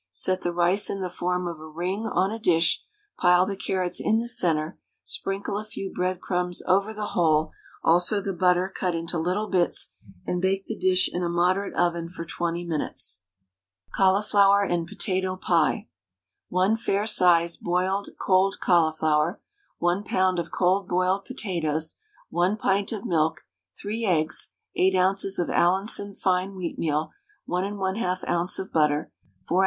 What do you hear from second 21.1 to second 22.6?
potatoes, 1